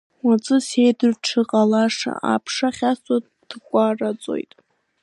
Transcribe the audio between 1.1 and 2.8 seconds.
дшыҟалаша, аԥша